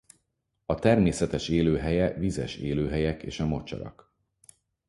A 0.65 0.75
természetes 0.75 1.49
élőhelye 1.49 2.13
vizes 2.13 2.55
élőhelyek 2.57 3.23
és 3.23 3.39
a 3.39 3.45
mocsarak. 3.45 4.13